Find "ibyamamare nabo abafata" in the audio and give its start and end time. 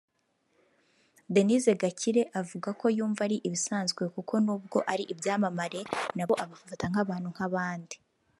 5.13-6.85